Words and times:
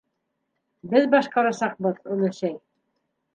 -Беҙ 0.93 1.05
башҡарасаҡбыҙ, 1.11 2.01
өләсәй. 2.17 2.57